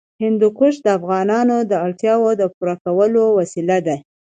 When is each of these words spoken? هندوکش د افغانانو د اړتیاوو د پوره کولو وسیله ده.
هندوکش 0.23 0.75
د 0.81 0.87
افغانانو 0.97 1.57
د 1.71 1.73
اړتیاوو 1.85 2.31
د 2.41 2.43
پوره 2.55 2.75
کولو 2.83 3.23
وسیله 3.39 3.77
ده. 3.87 3.95